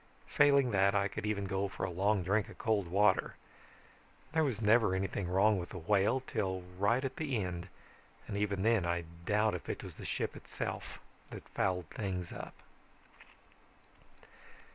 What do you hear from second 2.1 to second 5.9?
drink of cold water. There was never anything wrong with the